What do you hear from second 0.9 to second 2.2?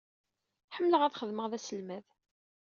ad xedmeɣ d aselmad.